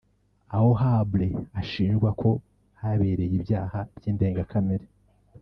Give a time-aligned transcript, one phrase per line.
[0.55, 1.29] aho Habré
[1.61, 2.29] ashinjwa ko
[2.81, 4.85] habereye ibyaha by’indengakamere